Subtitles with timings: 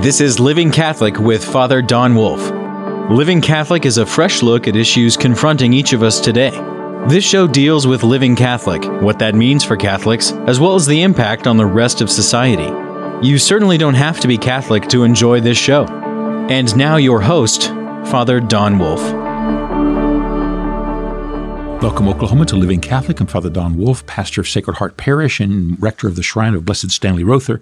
[0.00, 2.52] This is Living Catholic with Father Don Wolf.
[3.10, 6.52] Living Catholic is a fresh look at issues confronting each of us today.
[7.08, 11.02] This show deals with living Catholic, what that means for Catholics, as well as the
[11.02, 12.68] impact on the rest of society.
[13.26, 15.84] You certainly don't have to be Catholic to enjoy this show.
[16.48, 17.66] And now, your host,
[18.08, 19.02] Father Don Wolf.
[21.82, 23.18] Welcome, Oklahoma, to Living Catholic.
[23.18, 26.64] I'm Father Don Wolf, pastor of Sacred Heart Parish and rector of the Shrine of
[26.64, 27.60] Blessed Stanley Rother.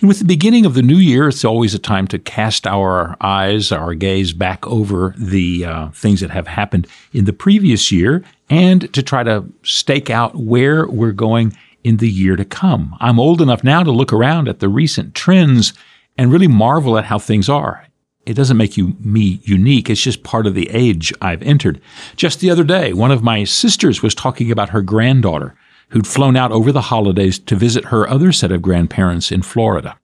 [0.00, 3.16] And with the beginning of the new year, it's always a time to cast our
[3.20, 8.22] eyes, our gaze back over the uh, things that have happened in the previous year
[8.48, 12.96] and to try to stake out where we're going in the year to come.
[13.00, 15.72] I'm old enough now to look around at the recent trends
[16.16, 17.84] and really marvel at how things are.
[18.24, 19.90] It doesn't make you me unique.
[19.90, 21.80] It's just part of the age I've entered.
[22.14, 25.56] Just the other day, one of my sisters was talking about her granddaughter
[25.90, 29.98] who'd flown out over the holidays to visit her other set of grandparents in Florida.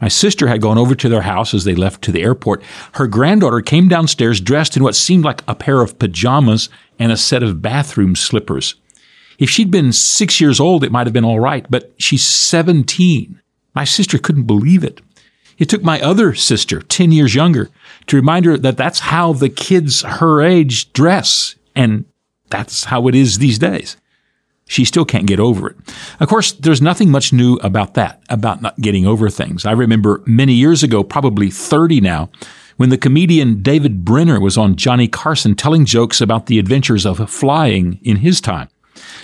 [0.00, 2.62] My sister had gone over to their house as they left to the airport.
[2.94, 7.16] Her granddaughter came downstairs dressed in what seemed like a pair of pajamas and a
[7.16, 8.74] set of bathroom slippers.
[9.38, 13.40] If she'd been six years old, it might have been all right, but she's 17.
[13.74, 15.00] My sister couldn't believe it.
[15.58, 17.70] It took my other sister, 10 years younger,
[18.08, 22.04] to remind her that that's how the kids her age dress, and
[22.50, 23.96] that's how it is these days.
[24.66, 25.76] She still can't get over it.
[26.20, 29.66] Of course, there's nothing much new about that, about not getting over things.
[29.66, 32.30] I remember many years ago, probably 30 now,
[32.76, 37.28] when the comedian David Brenner was on Johnny Carson telling jokes about the adventures of
[37.30, 38.68] flying in his time.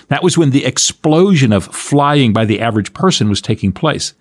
[0.08, 4.14] That was when the explosion of flying by the average person was taking place.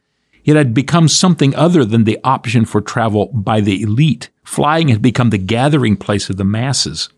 [0.45, 4.29] It had become something other than the option for travel by the elite.
[4.49, 7.09] Flying had become the gathering place of the masses.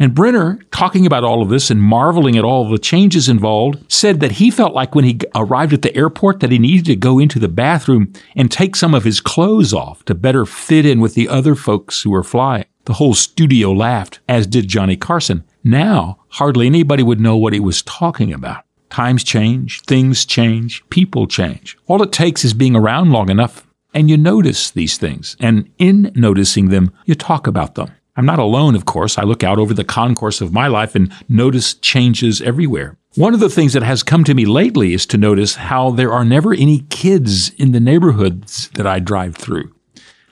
[0.00, 4.18] And Brenner, talking about all of this and marveling at all the changes involved, said
[4.18, 7.20] that he felt like when he arrived at the airport that he needed to go
[7.20, 11.14] into the bathroom and take some of his clothes off to better fit in with
[11.14, 12.64] the other folks who were flying.
[12.86, 15.44] The whole studio laughed, as did Johnny Carson.
[15.62, 18.64] Now, hardly anybody would know what he was talking about.
[18.90, 21.78] Times change, things change, people change.
[21.86, 25.36] All it takes is being around long enough and you notice these things.
[25.40, 27.90] And in noticing them, you talk about them.
[28.16, 29.16] I'm not alone, of course.
[29.16, 32.98] I look out over the concourse of my life and notice changes everywhere.
[33.14, 36.12] One of the things that has come to me lately is to notice how there
[36.12, 39.74] are never any kids in the neighborhoods that I drive through.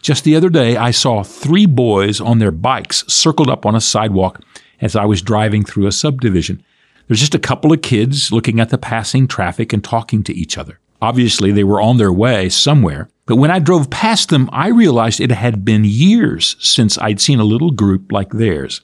[0.03, 3.81] Just the other day, I saw three boys on their bikes circled up on a
[3.81, 4.43] sidewalk
[4.81, 6.63] as I was driving through a subdivision.
[7.07, 10.57] There's just a couple of kids looking at the passing traffic and talking to each
[10.57, 10.79] other.
[11.03, 13.09] Obviously, they were on their way somewhere.
[13.31, 17.39] But when I drove past them, I realized it had been years since I'd seen
[17.39, 18.81] a little group like theirs.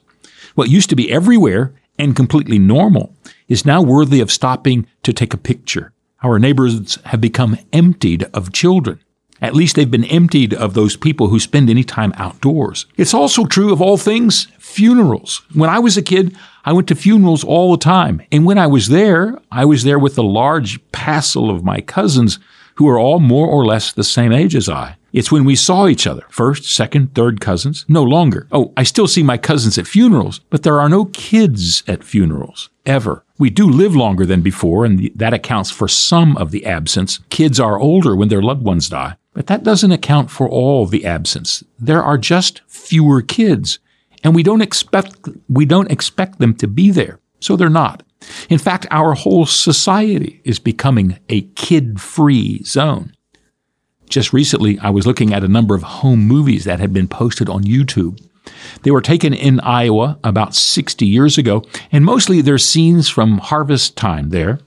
[0.55, 3.13] What used to be everywhere and completely normal
[3.49, 5.91] is now worthy of stopping to take a picture.
[6.23, 9.01] Our neighborhoods have become emptied of children.
[9.41, 12.85] At least they've been emptied of those people who spend any time outdoors.
[12.95, 15.41] It's also true of all things funerals.
[15.53, 18.21] When I was a kid, I went to funerals all the time.
[18.31, 22.39] And when I was there, I was there with a large passel of my cousins
[22.77, 24.95] who are all more or less the same age as I.
[25.13, 28.47] It's when we saw each other, first, second, third cousins, no longer.
[28.51, 32.69] Oh, I still see my cousins at funerals, but there are no kids at funerals,
[32.85, 33.23] ever.
[33.39, 37.19] We do live longer than before, and that accounts for some of the absence.
[37.29, 41.05] Kids are older when their loved ones die, but that doesn't account for all the
[41.05, 41.63] absence.
[41.79, 43.79] There are just fewer kids,
[44.23, 45.15] and we don't expect,
[45.49, 47.19] we don't expect them to be there.
[47.39, 48.03] So they're not.
[48.49, 53.13] In fact, our whole society is becoming a kid free zone.
[54.09, 57.49] Just recently, I was looking at a number of home movies that had been posted
[57.49, 58.21] on YouTube.
[58.83, 63.97] They were taken in Iowa about 60 years ago, and mostly they're scenes from harvest
[63.97, 64.59] time there.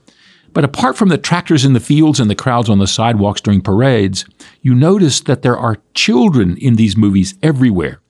[0.53, 3.61] But apart from the tractors in the fields and the crowds on the sidewalks during
[3.61, 4.25] parades,
[4.61, 8.00] you notice that there are children in these movies everywhere.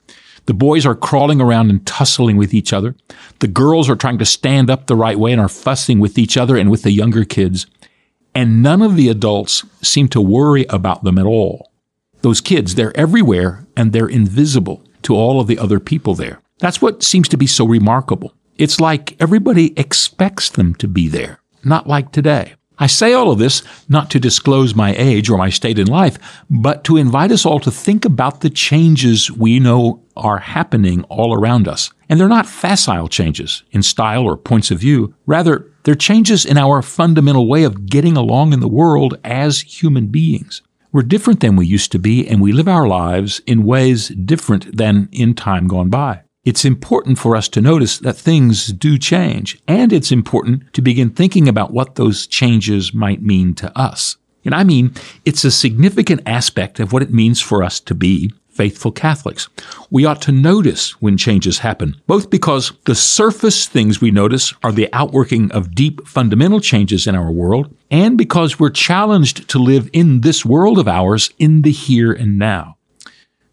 [0.52, 2.94] The boys are crawling around and tussling with each other.
[3.40, 6.36] The girls are trying to stand up the right way and are fussing with each
[6.36, 7.68] other and with the younger kids.
[8.36, 11.72] And none of the adults seem to worry about them at all.
[12.20, 16.42] Those kids, they're everywhere and they're invisible to all of the other people there.
[16.60, 18.34] That's what seems to be so remarkable.
[18.58, 22.56] It's like everybody expects them to be there, not like today.
[22.78, 26.44] I say all of this not to disclose my age or my state in life,
[26.50, 31.34] but to invite us all to think about the changes we know are happening all
[31.34, 31.92] around us.
[32.10, 35.14] And they're not facile changes in style or points of view.
[35.26, 40.08] Rather, they're changes in our fundamental way of getting along in the world as human
[40.08, 40.62] beings.
[40.92, 44.76] We're different than we used to be, and we live our lives in ways different
[44.76, 46.22] than in time gone by.
[46.44, 51.12] It's important for us to notice that things do change, and it's important to begin
[51.12, 54.18] thinking about what those changes might mean to us.
[54.44, 54.94] And I mean,
[55.24, 59.48] it's a significant aspect of what it means for us to be faithful Catholics.
[59.90, 64.72] We ought to notice when changes happen, both because the surface things we notice are
[64.72, 69.90] the outworking of deep fundamental changes in our world, and because we're challenged to live
[69.94, 72.78] in this world of ours in the here and now.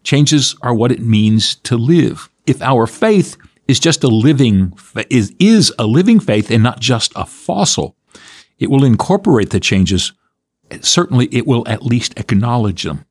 [0.03, 2.29] Changes are what it means to live.
[2.45, 3.37] If our faith
[3.67, 4.73] is just a living,
[5.09, 7.95] is, is a living faith and not just a fossil,
[8.57, 10.11] it will incorporate the changes.
[10.81, 13.05] Certainly it will at least acknowledge them.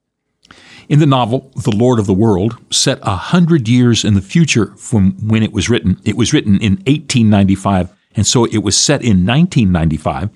[0.89, 4.75] In the novel, The Lord of the World, set a hundred years in the future
[4.77, 9.03] from when it was written, it was written in 1895, and so it was set
[9.03, 10.31] in 1995.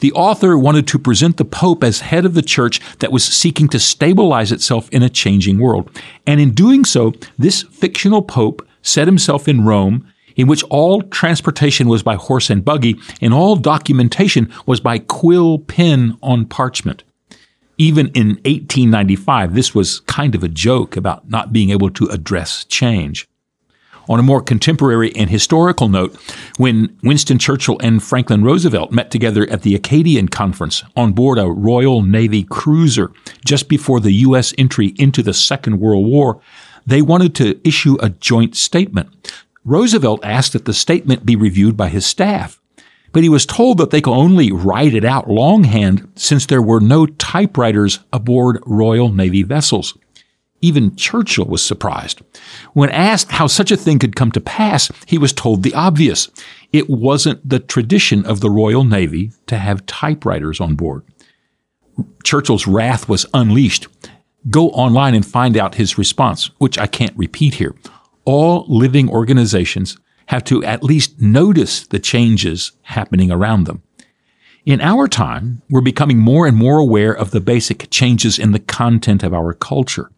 [0.00, 3.68] The author wanted to present the Pope as head of the church that was seeking
[3.68, 5.90] to stabilize itself in a changing world.
[6.26, 11.86] And in doing so, this fictional Pope set himself in Rome in which all transportation
[11.86, 17.02] was by horse and buggy, and all documentation was by quill pen on parchment
[17.78, 22.64] even in 1895, this was kind of a joke about not being able to address
[22.64, 23.28] change.
[24.08, 26.16] On a more contemporary and historical note,
[26.56, 31.46] when Winston Churchill and Franklin Roosevelt met together at the Acadian Conference on board a
[31.46, 33.12] Royal Navy cruiser
[33.44, 34.54] just before the U.S.
[34.56, 36.40] entry into the Second World War,
[36.86, 39.10] they wanted to issue a joint statement.
[39.64, 42.58] Roosevelt asked that the statement be reviewed by his staff
[43.12, 46.80] but he was told that they could only write it out longhand since there were
[46.80, 49.96] no typewriters aboard Royal Navy vessels.
[50.60, 52.20] Even Churchill was surprised.
[52.72, 56.28] When asked how such a thing could come to pass, he was told the obvious.
[56.72, 61.04] It wasn't the tradition of the Royal Navy to have typewriters on board.
[62.24, 63.86] Churchill's wrath was unleashed.
[64.50, 67.74] Go online and find out his response, which I can't repeat here.
[68.24, 69.96] All living organizations
[70.28, 73.82] have to at least notice the changes happening around them.
[74.66, 78.58] In our time, we're becoming more and more aware of the basic changes in the
[78.58, 80.10] content of our culture.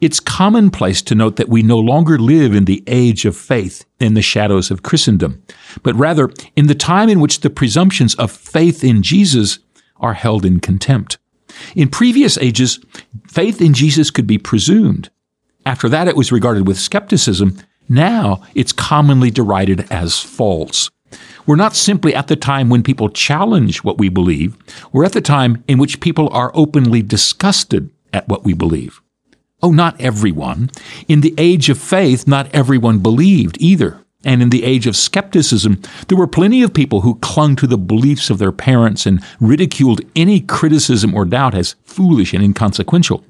[0.00, 4.14] It's commonplace to note that we no longer live in the age of faith in
[4.14, 5.42] the shadows of Christendom,
[5.82, 9.58] but rather in the time in which the presumptions of faith in Jesus
[9.96, 11.18] are held in contempt.
[11.74, 12.78] In previous ages,
[13.26, 15.10] faith in Jesus could be presumed.
[15.66, 17.58] After that, it was regarded with skepticism
[17.88, 20.90] now it's commonly derided as false.
[21.46, 24.56] We're not simply at the time when people challenge what we believe.
[24.92, 29.00] We're at the time in which people are openly disgusted at what we believe.
[29.62, 30.70] Oh, not everyone.
[31.08, 34.04] In the age of faith, not everyone believed either.
[34.24, 37.78] And in the age of skepticism, there were plenty of people who clung to the
[37.78, 43.24] beliefs of their parents and ridiculed any criticism or doubt as foolish and inconsequential.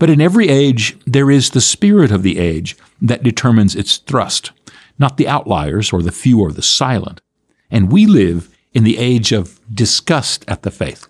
[0.00, 4.50] But in every age, there is the spirit of the age that determines its thrust,
[4.98, 7.20] not the outliers or the few or the silent.
[7.70, 11.06] And we live in the age of disgust at the faith.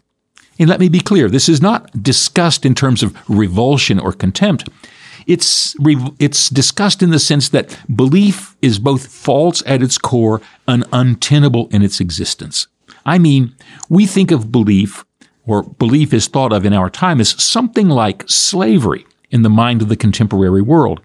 [0.59, 4.69] And let me be clear, this is not disgust in terms of revulsion or contempt.
[5.25, 5.77] It's,
[6.19, 11.69] it's disgust in the sense that belief is both false at its core and untenable
[11.69, 12.67] in its existence.
[13.07, 13.55] I mean,
[13.89, 15.05] we think of belief
[15.47, 19.83] or belief is thought of in our time as something like slavery in the mind
[19.83, 21.01] of the contemporary world.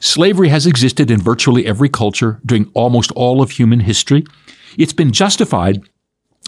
[0.00, 4.24] Slavery has existed in virtually every culture during almost all of human history.
[4.76, 5.82] It's been justified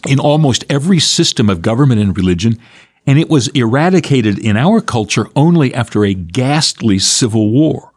[0.08, 2.58] in almost every system of government and religion,
[3.06, 7.93] and it was eradicated in our culture only after a ghastly civil war.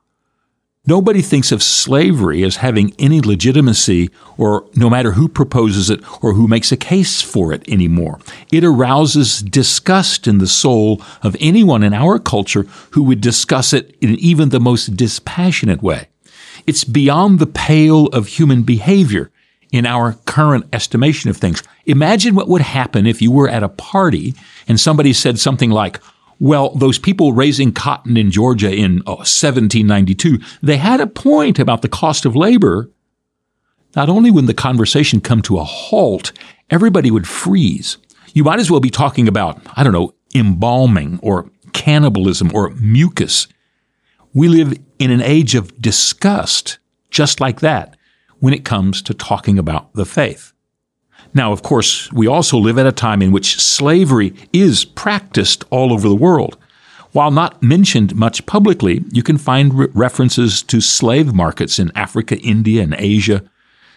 [0.88, 6.34] Nobody thinks of slavery as having any legitimacy or no matter who proposes it or
[6.34, 8.20] who makes a case for it anymore.
[8.54, 13.98] It arouses disgust in the soul of anyone in our culture who would discuss it
[14.00, 16.08] in even the most dispassionate way.
[16.66, 19.30] It's beyond the pale of human behavior
[19.74, 21.62] in our current estimation of things.
[21.86, 24.36] Imagine what would happen if you were at a party
[24.70, 26.00] and somebody said something like,
[26.40, 31.82] well, those people raising cotton in Georgia in oh, 1792, they had a point about
[31.82, 32.90] the cost of labor.
[33.96, 36.32] Not only would the conversation come to a halt,
[36.70, 37.98] everybody would freeze.
[38.34, 43.48] You might as well be talking about, I don't know, embalming or cannibalism or mucus.
[44.34, 46.78] We live in an age of disgust,
[47.10, 47.98] just like that,
[48.40, 50.54] when it comes to talking about the faith.
[51.34, 55.94] Now, of course, we also live at a time in which slavery is practiced all
[55.94, 56.58] over the world.
[57.12, 62.38] While not mentioned much publicly, you can find re- references to slave markets in Africa,
[62.40, 63.44] India, and Asia.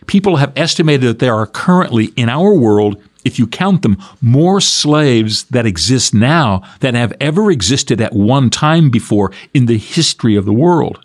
[0.06, 4.60] People have estimated that there are currently in our world, if you count them, more
[4.60, 10.37] slaves that exist now than have ever existed at one time before in the history
[10.37, 11.04] of the world.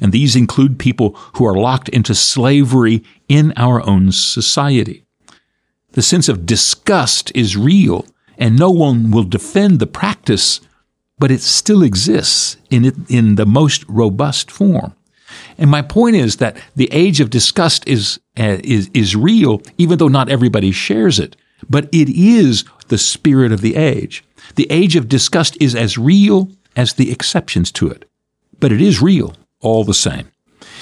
[0.00, 5.05] And these include people who are locked into slavery in our own society.
[5.96, 8.04] The sense of disgust is real,
[8.36, 10.60] and no one will defend the practice,
[11.18, 14.94] but it still exists in, it, in the most robust form.
[15.56, 19.96] And my point is that the age of disgust is, uh, is, is real, even
[19.96, 21.34] though not everybody shares it.
[21.70, 24.22] But it is the spirit of the age.
[24.56, 28.04] The age of disgust is as real as the exceptions to it.
[28.60, 30.28] But it is real all the same.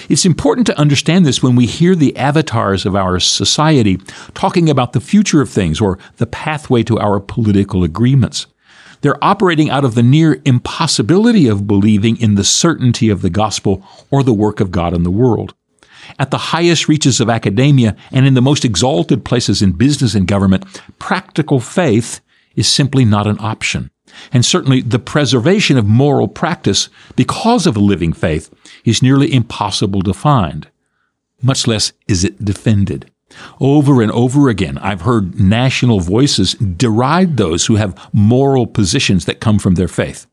[0.09, 3.99] It's important to understand this when we hear the avatars of our society
[4.35, 8.47] talking about the future of things or the pathway to our political agreements.
[9.01, 13.87] They're operating out of the near impossibility of believing in the certainty of the gospel
[14.11, 15.55] or the work of God in the world.
[16.19, 20.27] At the highest reaches of academia and in the most exalted places in business and
[20.27, 20.65] government,
[20.99, 22.21] practical faith
[22.57, 23.91] is simply not an option.
[24.33, 28.53] And certainly the preservation of moral practice because of a living faith
[28.85, 30.69] is nearly impossible to find,
[31.43, 33.11] much less is it defended.
[33.61, 39.41] Over and over again, I've heard national voices deride those who have moral positions that
[39.41, 40.27] come from their faith.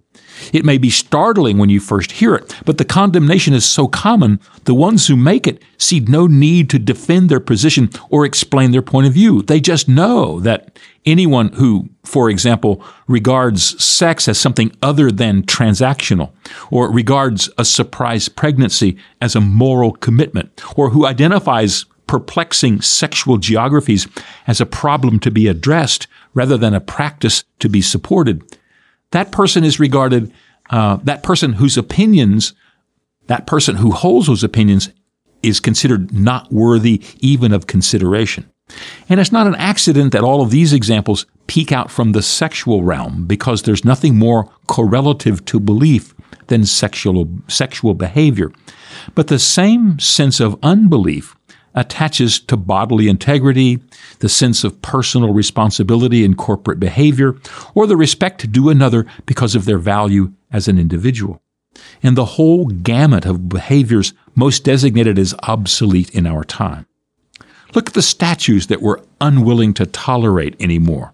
[0.53, 4.39] It may be startling when you first hear it, but the condemnation is so common,
[4.65, 8.81] the ones who make it see no need to defend their position or explain their
[8.81, 9.41] point of view.
[9.41, 16.31] They just know that anyone who, for example, regards sex as something other than transactional,
[16.69, 24.05] or regards a surprise pregnancy as a moral commitment, or who identifies perplexing sexual geographies
[24.45, 28.43] as a problem to be addressed rather than a practice to be supported,
[29.11, 30.31] that person is regarded,
[30.69, 32.53] uh, that person whose opinions,
[33.27, 34.89] that person who holds those opinions
[35.43, 38.49] is considered not worthy even of consideration.
[39.09, 42.83] And it's not an accident that all of these examples peek out from the sexual
[42.83, 46.15] realm because there's nothing more correlative to belief
[46.47, 48.51] than sexual, sexual behavior.
[49.15, 51.35] But the same sense of unbelief
[51.73, 53.79] attaches to bodily integrity,
[54.19, 57.35] the sense of personal responsibility in corporate behavior,
[57.73, 61.41] or the respect to do another because of their value as an individual.
[62.03, 66.85] And the whole gamut of behaviors most designated as obsolete in our time.
[67.73, 71.13] Look at the statues that we're unwilling to tolerate anymore.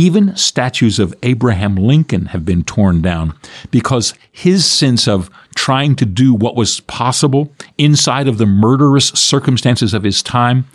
[0.00, 3.34] Even statues of Abraham Lincoln have been torn down
[3.70, 9.92] because his sense of trying to do what was possible inside of the murderous circumstances
[9.92, 10.66] of his time,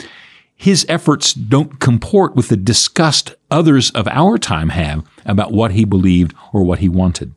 [0.54, 5.84] his efforts don't comport with the disgust others of our time have about what he
[5.84, 7.34] believed or what he wanted.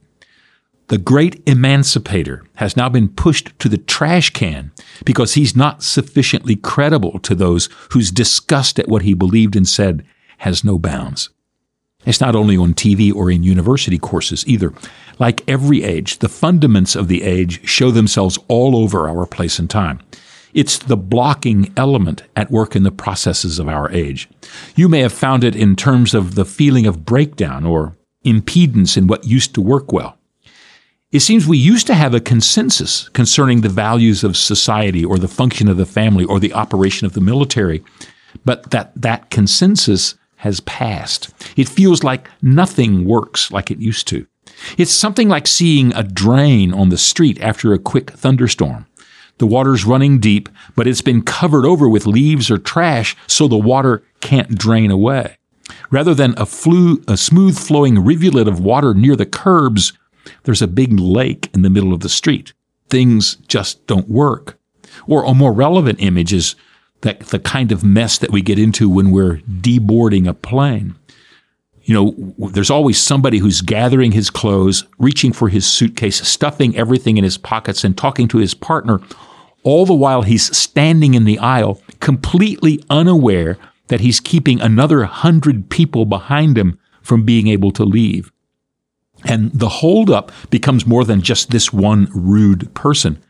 [0.89, 4.69] The great emancipator has now been pushed to the trash can
[5.05, 10.05] because he's not sufficiently credible to those whose disgust at what he believed and said
[10.37, 11.31] has no bounds.
[12.09, 14.73] It's not only on TV or in university courses either.
[15.19, 19.69] Like every age, the fundaments of the age show themselves all over our place and
[19.69, 19.99] time.
[20.55, 24.27] It's the blocking element at work in the processes of our age.
[24.75, 29.05] You may have found it in terms of the feeling of breakdown or impedance in
[29.05, 30.17] what used to work well.
[31.11, 35.27] It seems we used to have a consensus concerning the values of society or the
[35.27, 37.83] function of the family or the operation of the military,
[38.43, 41.33] but that that consensus has passed.
[41.57, 44.25] It feels like nothing works like it used to.
[44.77, 48.85] It's something like seeing a drain on the street after a quick thunderstorm.
[49.39, 53.57] The water's running deep, but it's been covered over with leaves or trash so the
[53.57, 55.37] water can't drain away.
[55.91, 59.91] Rather than a, flu, a smooth flowing rivulet of water near the curbs,
[60.43, 62.53] there's a big lake in the middle of the street.
[62.89, 64.57] Things just don't work.
[65.05, 66.55] Or a more relevant image is
[67.01, 70.95] that the kind of mess that we get into when we're deboarding a plane.
[71.83, 77.17] You know, there's always somebody who's gathering his clothes, reaching for his suitcase, stuffing everything
[77.17, 79.01] in his pockets, and talking to his partner,
[79.63, 85.69] all the while he's standing in the aisle, completely unaware that he's keeping another hundred
[85.69, 88.31] people behind him from being able to leave.
[89.25, 93.21] And the holdup becomes more than just this one rude person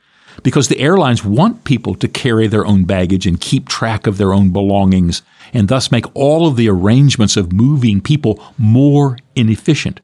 [0.43, 4.33] because the airlines want people to carry their own baggage and keep track of their
[4.33, 5.21] own belongings
[5.53, 10.01] and thus make all of the arrangements of moving people more inefficient.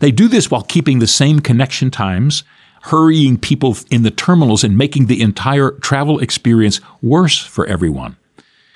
[0.00, 2.44] They do this while keeping the same connection times,
[2.82, 8.16] hurrying people in the terminals and making the entire travel experience worse for everyone.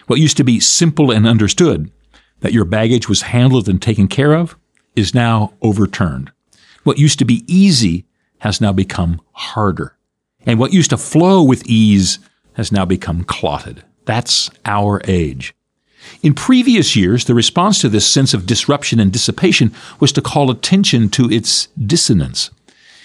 [0.07, 1.91] What used to be simple and understood,
[2.41, 4.57] that your baggage was handled and taken care of,
[4.97, 6.33] is now overturned.
[6.85, 8.07] What used to be easy
[8.39, 9.98] has now become harder.
[10.49, 12.19] And what used to flow with ease
[12.55, 13.85] has now become clotted.
[14.07, 15.55] That's our age.
[16.23, 20.51] In previous years, the response to this sense of disruption and dissipation was to call
[20.51, 22.51] attention to its dissonance.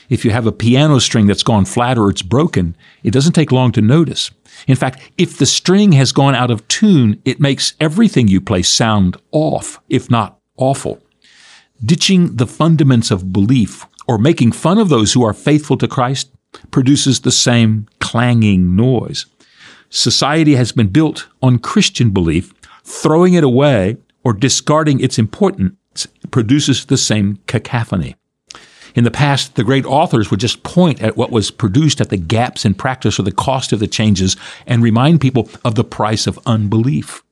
[0.10, 3.52] If you have a piano string that's gone flat or it's broken, it doesn't take
[3.52, 4.32] long to notice.
[4.68, 8.62] In fact, if the string has gone out of tune, it makes everything you play
[8.62, 11.02] sound off, if not awful.
[11.84, 16.33] ditching the fundaments of belief or making fun of those who are faithful to Christ
[16.72, 19.26] produces the same clanging noise.
[19.90, 22.54] Society has been built on Christian belief.
[22.84, 28.16] Throwing it away or discarding its importance produces the same cacophony.
[28.96, 32.18] In the past, the great authors would just point at what was produced at the
[32.18, 36.28] gaps in practice or the cost of the changes and remind people of the price
[36.28, 37.23] of unbelief.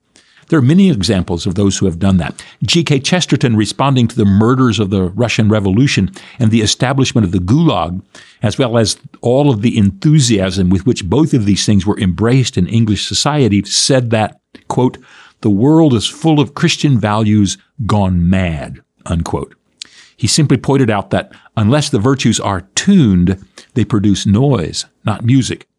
[0.51, 2.43] There are many examples of those who have done that.
[2.63, 2.99] G.K.
[2.99, 8.03] Chesterton, responding to the murders of the Russian Revolution and the establishment of the Gulag,
[8.43, 12.57] as well as all of the enthusiasm with which both of these things were embraced
[12.57, 14.97] in English society, said that, quote,
[15.39, 19.55] the world is full of Christian values gone mad, unquote.
[20.17, 23.41] He simply pointed out that unless the virtues are tuned,
[23.75, 25.69] they produce noise, not music.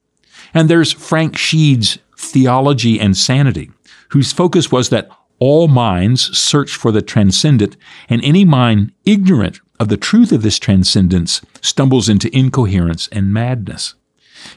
[0.55, 3.71] And there's Frank Sheed's Theology and Sanity,
[4.13, 7.77] whose focus was that all minds search for the transcendent,
[8.09, 13.95] and any mind ignorant of the truth of this transcendence stumbles into incoherence and madness.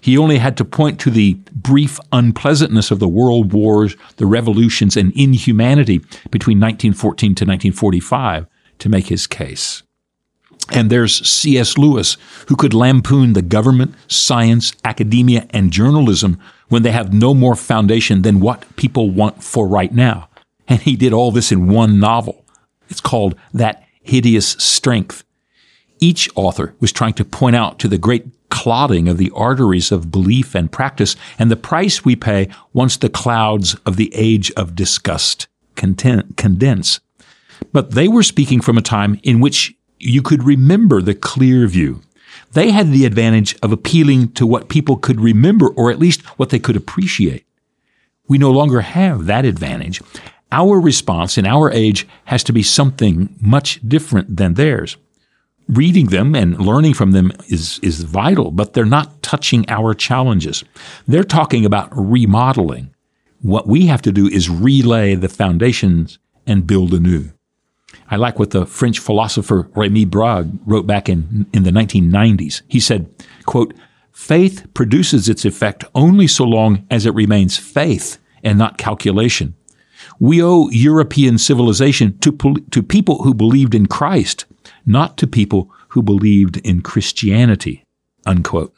[0.01, 4.97] He only had to point to the brief unpleasantness of the world wars, the revolutions,
[4.97, 8.45] and inhumanity between 1914 to 1945
[8.79, 9.83] to make his case.
[10.71, 11.77] And there's C.S.
[11.77, 17.55] Lewis, who could lampoon the government, science, academia, and journalism when they have no more
[17.55, 20.29] foundation than what people want for right now.
[20.67, 22.45] And he did all this in one novel.
[22.89, 25.23] It's called That Hideous Strength.
[25.99, 30.11] Each author was trying to point out to the great clotting of the arteries of
[30.11, 34.75] belief and practice and the price we pay once the clouds of the age of
[34.75, 36.99] disgust condense.
[37.71, 42.01] But they were speaking from a time in which you could remember the clear view.
[42.55, 46.51] They had the advantage of appealing to what people could remember or at least what
[46.51, 47.45] they could appreciate.
[48.29, 50.01] We no longer have that advantage.
[50.53, 54.95] Our response in our age has to be something much different than theirs.
[55.67, 60.63] Reading them and learning from them is, is vital, but they're not touching our challenges.
[61.05, 62.95] They're talking about remodeling.
[63.41, 67.31] What we have to do is relay the foundations and build anew.
[68.09, 72.61] I like what the French philosopher Remy Brague wrote back in, in the 1990s.
[72.67, 73.09] He said,
[73.45, 73.73] quote,
[74.11, 79.55] faith produces its effect only so long as it remains faith and not calculation.
[80.19, 82.31] We owe European civilization to,
[82.71, 84.45] to people who believed in Christ,
[84.85, 87.83] not to people who believed in Christianity,
[88.25, 88.73] unquote.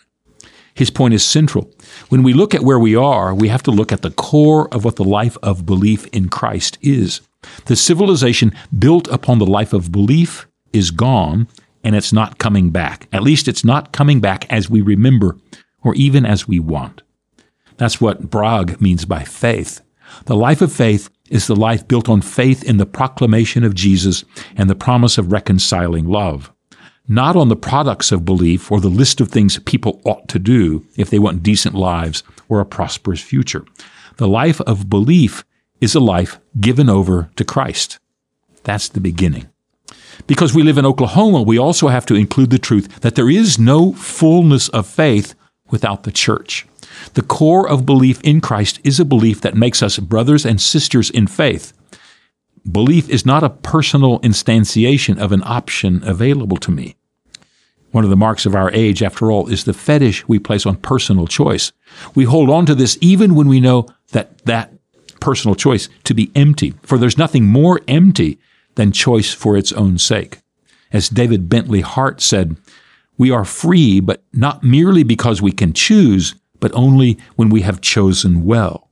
[0.74, 1.72] His point is central.
[2.10, 4.86] When we look at where we are, we have to look at the core of
[4.86, 7.22] what the life of belief in Christ is.
[7.66, 11.48] The civilization built upon the life of belief is gone
[11.84, 13.08] and it's not coming back.
[13.14, 15.38] At least it's not coming back as we remember
[15.84, 17.02] or even as we want.
[17.78, 19.82] That's what Brague means by faith.
[20.26, 24.24] The life of faith is the life built on faith in the proclamation of Jesus
[24.56, 26.52] and the promise of reconciling love.
[27.08, 30.86] Not on the products of belief or the list of things people ought to do
[30.98, 33.64] if they want decent lives or a prosperous future.
[34.18, 35.46] The life of belief
[35.82, 38.00] is a life given over to Christ.
[38.64, 39.50] That's the beginning.
[40.26, 43.60] Because we live in Oklahoma, we also have to include the truth that there is
[43.60, 45.36] no fullness of faith
[45.70, 46.66] without the church.
[47.14, 51.10] The core of belief in Christ is a belief that makes us brothers and sisters
[51.10, 51.74] in faith.
[52.70, 56.96] Belief is not a personal instantiation of an option available to me.
[57.92, 60.76] One of the marks of our age, after all, is the fetish we place on
[60.78, 61.72] personal choice.
[62.14, 64.74] We hold on to this even when we know that that
[65.28, 68.40] personal choice to be empty, for there's nothing more empty
[68.76, 70.40] than choice for its own sake.
[70.94, 72.56] As David Bentley Hart said,
[73.18, 77.82] we are free, but not merely because we can choose, but only when we have
[77.82, 78.90] chosen well.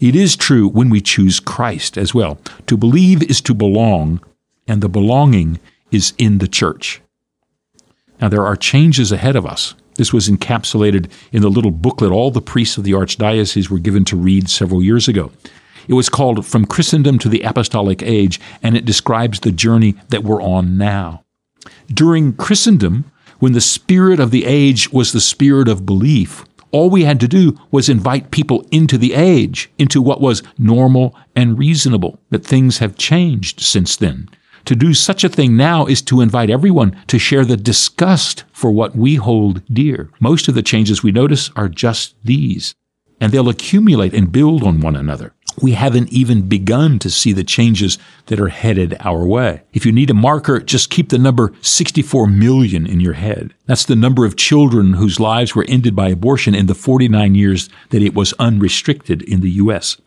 [0.00, 2.36] It is true when we choose Christ as well.
[2.66, 4.20] To believe is to belong,
[4.66, 5.60] and the belonging
[5.92, 7.00] is in the church.
[8.20, 9.76] Now, there are changes ahead of us.
[9.96, 14.04] This was encapsulated in the little booklet all the priests of the archdiocese were given
[14.06, 15.30] to read several years ago.
[15.86, 20.24] It was called From Christendom to the Apostolic Age, and it describes the journey that
[20.24, 21.24] we're on now.
[21.88, 27.04] During Christendom, when the spirit of the age was the spirit of belief, all we
[27.04, 32.18] had to do was invite people into the age, into what was normal and reasonable.
[32.30, 34.28] But things have changed since then.
[34.66, 38.70] To do such a thing now is to invite everyone to share the disgust for
[38.70, 40.10] what we hold dear.
[40.20, 42.74] Most of the changes we notice are just these,
[43.20, 45.34] and they'll accumulate and build on one another.
[45.60, 49.62] We haven't even begun to see the changes that are headed our way.
[49.74, 53.54] If you need a marker, just keep the number 64 million in your head.
[53.66, 57.68] That's the number of children whose lives were ended by abortion in the 49 years
[57.90, 59.98] that it was unrestricted in the U.S.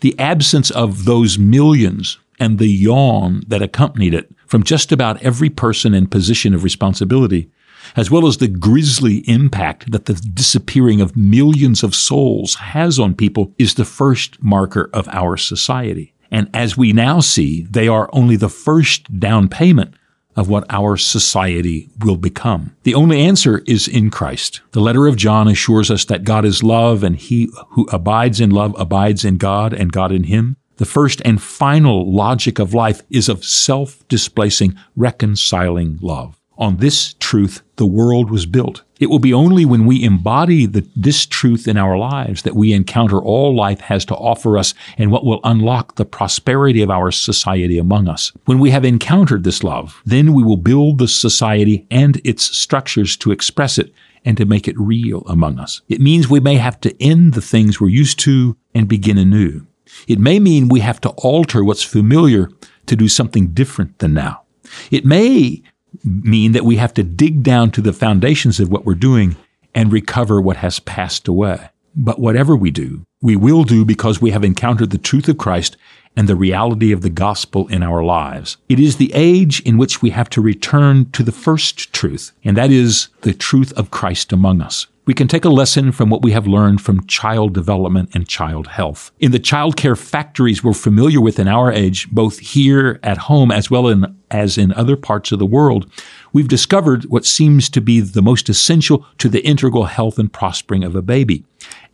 [0.00, 5.50] The absence of those millions and the yawn that accompanied it from just about every
[5.50, 7.50] person in position of responsibility,
[7.96, 13.14] as well as the grisly impact that the disappearing of millions of souls has on
[13.14, 16.12] people, is the first marker of our society.
[16.30, 19.94] And as we now see, they are only the first down payment
[20.36, 22.76] of what our society will become.
[22.82, 24.60] The only answer is in Christ.
[24.72, 28.50] The letter of John assures us that God is love and he who abides in
[28.50, 30.56] love abides in God and God in him.
[30.76, 36.38] The first and final logic of life is of self-displacing, reconciling love.
[36.58, 38.82] On this truth, the world was built.
[38.98, 42.72] It will be only when we embody the, this truth in our lives that we
[42.72, 47.10] encounter all life has to offer us and what will unlock the prosperity of our
[47.10, 48.32] society among us.
[48.46, 53.18] When we have encountered this love, then we will build the society and its structures
[53.18, 53.92] to express it
[54.24, 55.82] and to make it real among us.
[55.88, 59.66] It means we may have to end the things we're used to and begin anew.
[60.06, 62.50] It may mean we have to alter what's familiar
[62.86, 64.42] to do something different than now.
[64.90, 65.62] It may
[66.04, 69.36] mean that we have to dig down to the foundations of what we're doing
[69.74, 71.70] and recover what has passed away.
[71.94, 75.76] But whatever we do, we will do because we have encountered the truth of Christ
[76.16, 78.56] and the reality of the gospel in our lives.
[78.68, 82.56] It is the age in which we have to return to the first truth, and
[82.56, 84.86] that is the truth of Christ among us.
[85.06, 88.66] We can take a lesson from what we have learned from child development and child
[88.66, 89.12] health.
[89.20, 93.52] In the child care factories we're familiar with in our age, both here at home
[93.52, 95.88] as well in, as in other parts of the world,
[96.32, 100.82] we've discovered what seems to be the most essential to the integral health and prospering
[100.82, 101.44] of a baby.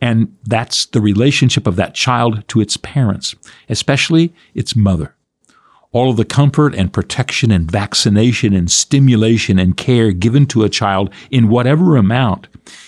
[0.01, 3.35] And that's the relationship of that child to its parents,
[3.69, 5.13] especially its mother
[5.93, 10.69] all of the comfort and protection and vaccination and stimulation and care given to a
[10.69, 12.47] child in whatever amount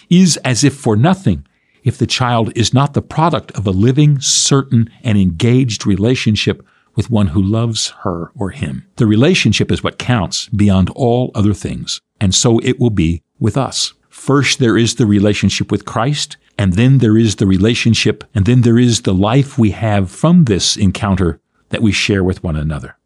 [0.10, 1.46] is as if for nothing
[1.86, 6.66] if the child is not the product of a living, certain, and engaged relationship
[6.96, 8.88] with one who loves her or him.
[8.96, 12.02] The relationship is what counts beyond all other things.
[12.20, 13.94] And so it will be with us.
[14.10, 18.62] First, there is the relationship with Christ, and then there is the relationship, and then
[18.62, 21.40] there is the life we have from this encounter
[21.70, 22.98] that we share with one another.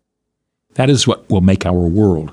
[0.75, 2.31] That is what will make our world.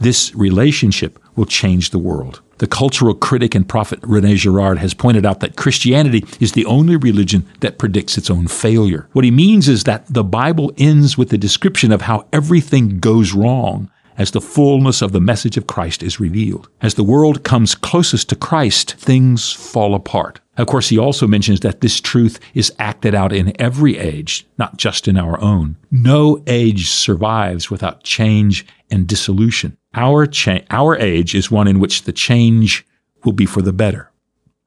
[0.00, 2.40] This relationship will change the world.
[2.58, 6.96] The cultural critic and prophet Rene Girard has pointed out that Christianity is the only
[6.96, 9.08] religion that predicts its own failure.
[9.12, 13.32] What he means is that the Bible ends with the description of how everything goes
[13.32, 16.68] wrong as the fullness of the message of Christ is revealed.
[16.80, 20.40] As the world comes closest to Christ, things fall apart.
[20.58, 24.76] Of course, he also mentions that this truth is acted out in every age, not
[24.76, 25.76] just in our own.
[25.90, 29.78] No age survives without change and dissolution.
[29.94, 32.86] Our, cha- our age is one in which the change
[33.24, 34.10] will be for the better.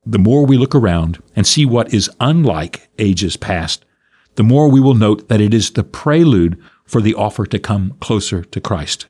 [0.07, 3.85] The more we look around and see what is unlike ages past,
[4.35, 7.95] the more we will note that it is the prelude for the offer to come
[7.99, 9.07] closer to Christ.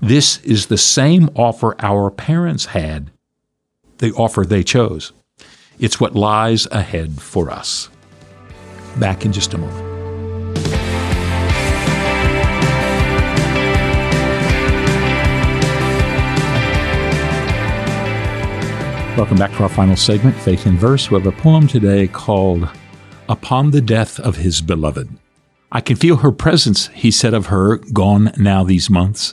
[0.00, 3.10] This is the same offer our parents had,
[3.98, 5.12] the offer they chose.
[5.80, 7.88] It's what lies ahead for us.
[8.98, 9.86] Back in just a moment.
[19.16, 21.10] Welcome back to our final segment, Faith in Verse.
[21.10, 22.68] We have a poem today called
[23.28, 25.08] Upon the Death of His Beloved.
[25.70, 29.32] I can feel her presence, he said of her, gone now these months.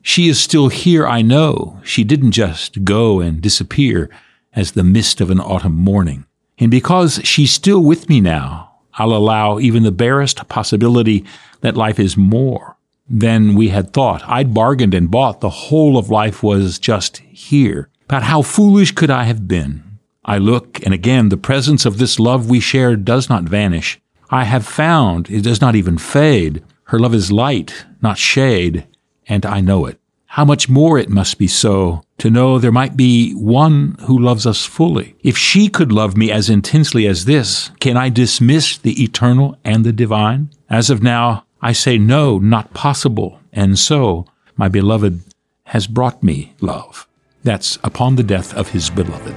[0.00, 1.80] She is still here, I know.
[1.82, 4.08] She didn't just go and disappear
[4.54, 6.26] as the mist of an autumn morning.
[6.58, 11.24] And because she's still with me now, I'll allow even the barest possibility
[11.60, 12.76] that life is more
[13.08, 14.22] than we had thought.
[14.26, 17.88] I'd bargained and bought the whole of life was just here.
[18.08, 19.82] But how foolish could I have been?
[20.24, 24.00] I look, and again, the presence of this love we share does not vanish.
[24.30, 26.62] I have found it does not even fade.
[26.84, 28.86] Her love is light, not shade,
[29.26, 29.98] and I know it.
[30.26, 34.46] How much more it must be so to know there might be one who loves
[34.46, 35.16] us fully.
[35.24, 39.84] If she could love me as intensely as this, can I dismiss the eternal and
[39.84, 40.50] the divine?
[40.70, 43.40] As of now, I say no, not possible.
[43.52, 45.22] And so, my beloved
[45.64, 47.08] has brought me love.
[47.42, 49.34] That's upon the death of his beloved.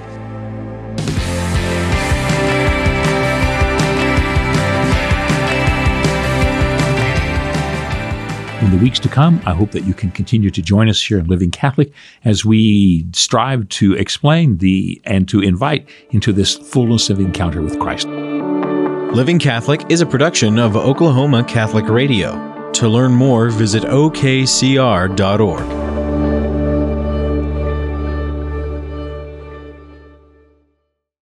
[8.65, 11.19] In the weeks to come, I hope that you can continue to join us here
[11.19, 17.11] in Living Catholic as we strive to explain the and to invite into this fullness
[17.11, 18.07] of encounter with Christ.
[18.07, 22.71] Living Catholic is a production of Oklahoma Catholic Radio.
[22.71, 25.84] To learn more, visit okcr.org.